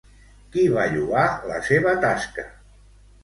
Qui 0.53 0.61
va 0.75 0.85
lloar 0.93 1.27
la 1.51 1.59
seva 1.67 1.95
tasca? 2.07 2.47